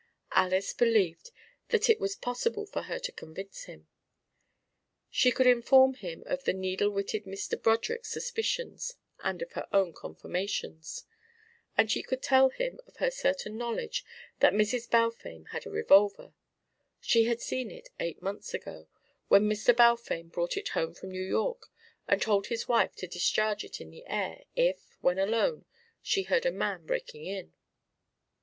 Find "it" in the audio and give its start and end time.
1.87-1.99, 17.69-17.89, 20.57-20.69, 23.63-23.79